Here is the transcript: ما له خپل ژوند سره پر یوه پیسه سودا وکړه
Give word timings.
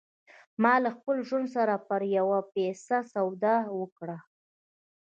ما 0.63 0.73
له 0.83 0.89
خپل 0.97 1.17
ژوند 1.27 1.47
سره 1.55 1.75
پر 1.87 2.01
یوه 2.17 2.39
پیسه 2.53 2.97
سودا 3.13 3.55
وکړه 3.79 4.17